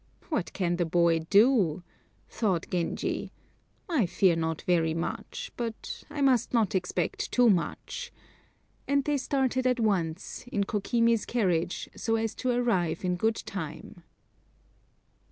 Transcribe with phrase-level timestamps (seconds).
[0.29, 1.83] "What can the boy do?"
[2.27, 3.31] thought Genji;
[3.87, 8.11] "I fear not very much, but I must not expect too much";
[8.87, 14.01] and they started at once, in Kokimi's carriage, so as to arrive in good time.